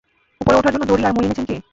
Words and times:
উপরে 0.41 0.55
ওঠার 0.57 0.73
জন্য 0.73 0.85
দড়ি 0.87 1.03
আর 1.05 1.13
মই 1.15 1.23
এনেছেন 1.25 1.45
কী? 1.45 1.55